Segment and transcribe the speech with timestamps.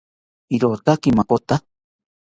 [0.57, 1.63] Irotaki makota